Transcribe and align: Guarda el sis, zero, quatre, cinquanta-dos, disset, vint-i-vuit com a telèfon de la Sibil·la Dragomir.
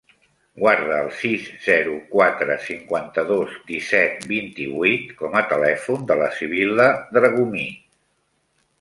Guarda 0.61 0.95
el 1.03 1.11
sis, 1.17 1.43
zero, 1.65 1.93
quatre, 2.13 2.55
cinquanta-dos, 2.69 3.53
disset, 3.69 4.27
vint-i-vuit 4.35 5.15
com 5.23 5.41
a 5.43 5.47
telèfon 5.55 6.13
de 6.13 6.21
la 6.25 6.35
Sibil·la 6.41 6.93
Dragomir. 7.17 7.73